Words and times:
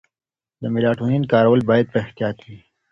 د 0.61 0.63
میلاټونین 0.73 1.23
کارول 1.31 1.61
باید 1.69 1.85
په 1.93 1.97
احتیاط 2.03 2.37
وي. 2.47 2.59